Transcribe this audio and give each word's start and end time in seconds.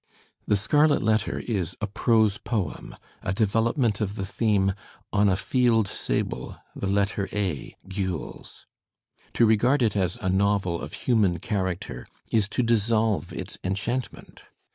"The 0.47 0.57
Scarlet 0.57 1.03
Letter" 1.03 1.37
is 1.37 1.77
a 1.79 1.85
prose 1.85 2.39
poem, 2.39 2.95
a 3.21 3.33
development 3.33 4.01
of 4.01 4.15
the 4.15 4.25
theme: 4.25 4.73
"On 5.13 5.29
a 5.29 5.35
Field 5.35 5.87
Sable, 5.87 6.57
the 6.75 6.87
Letter 6.87 7.29
A, 7.31 7.75
Gules." 7.87 8.65
To 9.33 9.45
regard 9.45 9.83
it 9.83 9.95
as 9.95 10.15
a 10.19 10.27
novel 10.27 10.81
of 10.81 10.93
human 11.05 11.37
character 11.37 12.07
is 12.31 12.49
to 12.49 12.63
dissolve 12.63 13.31
its 13.31 13.59
enchantment. 13.63 14.41